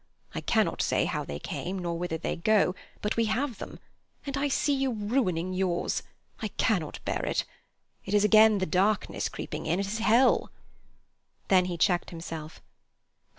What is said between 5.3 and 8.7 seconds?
yours. I cannot bear it. It is again the